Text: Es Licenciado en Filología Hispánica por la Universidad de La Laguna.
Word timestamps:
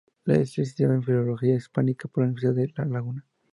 Es 0.25 0.57
Licenciado 0.57 0.95
en 0.95 1.03
Filología 1.03 1.53
Hispánica 1.53 2.07
por 2.07 2.23
la 2.23 2.29
Universidad 2.31 2.55
de 2.55 2.73
La 2.75 2.85
Laguna. 2.85 3.23